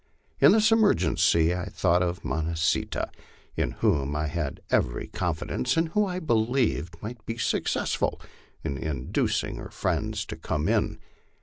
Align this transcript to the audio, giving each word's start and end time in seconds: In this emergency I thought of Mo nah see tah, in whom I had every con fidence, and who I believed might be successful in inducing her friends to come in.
In 0.39 0.51
this 0.53 0.71
emergency 0.71 1.53
I 1.53 1.65
thought 1.65 2.01
of 2.01 2.25
Mo 2.25 2.41
nah 2.41 2.55
see 2.55 2.85
tah, 2.85 3.11
in 3.55 3.69
whom 3.85 4.15
I 4.15 4.25
had 4.25 4.59
every 4.71 5.05
con 5.09 5.35
fidence, 5.35 5.77
and 5.77 5.89
who 5.89 6.07
I 6.07 6.17
believed 6.19 6.95
might 7.03 7.23
be 7.27 7.37
successful 7.37 8.19
in 8.63 8.79
inducing 8.79 9.57
her 9.57 9.69
friends 9.69 10.25
to 10.25 10.35
come 10.35 10.67
in. 10.67 10.97